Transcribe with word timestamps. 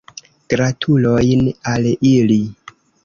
Gratulojn 0.53 1.43
al 1.73 1.87
ili. 2.15 2.41